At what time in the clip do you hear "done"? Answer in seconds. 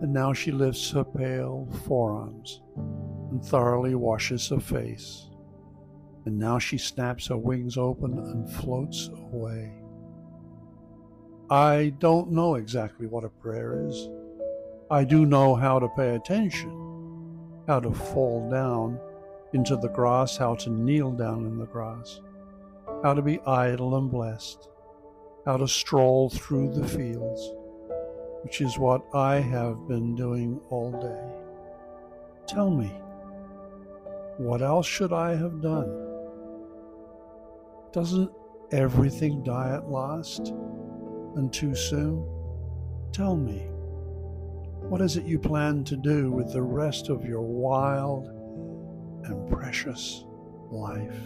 35.60-35.90